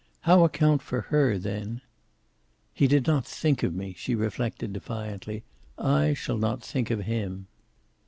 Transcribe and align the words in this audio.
How 0.21 0.43
account 0.43 0.81
for 0.81 1.01
her, 1.13 1.37
then? 1.37 1.81
"He 2.73 2.87
did 2.87 3.05
not 3.05 3.23
think 3.23 3.61
of 3.61 3.75
me," 3.75 3.93
she 3.95 4.15
reflected 4.15 4.73
defiantly, 4.73 5.43
"I 5.77 6.15
shall 6.15 6.39
not 6.39 6.63
think 6.63 6.89
of 6.89 7.01
him." 7.01 7.45